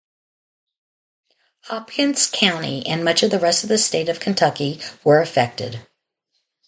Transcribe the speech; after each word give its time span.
Hopkins 1.65 2.25
County 2.27 2.83
and 2.87 3.05
much 3.05 3.21
of 3.21 3.29
the 3.29 3.37
rest 3.37 3.63
of 3.69 3.79
state 3.79 4.09
of 4.09 4.19
Kentucky 4.19 4.81
were 5.03 5.21
affected. 5.21 5.85